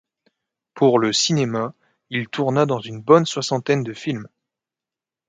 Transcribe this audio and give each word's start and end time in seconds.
Pour 0.73 0.97
le 0.97 1.13
cinéma, 1.13 1.75
il 2.09 2.27
tourna 2.27 2.65
dans 2.65 2.79
une 2.79 3.03
bonne 3.03 3.27
soixantaine 3.27 3.83
de 3.83 3.93
films. 3.93 4.27